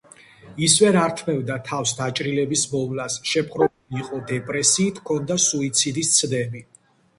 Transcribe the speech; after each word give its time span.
ის 0.67 0.75
ვერ 0.83 0.95
ართმევდა 1.01 1.57
თავს 1.67 1.93
დაჭრილების 1.99 2.65
მოვლას, 2.73 3.19
შეპყრობილი 3.33 4.03
იყო 4.07 4.23
დეპრესიით, 4.33 5.05
ჰქონდა 5.05 5.41
სუიციდის 5.47 6.13
ცდები. 6.19 6.67